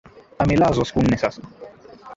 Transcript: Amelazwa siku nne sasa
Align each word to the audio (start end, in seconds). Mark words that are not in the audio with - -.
Amelazwa 0.39 0.85
siku 0.85 1.01
nne 1.01 1.17
sasa 1.17 1.41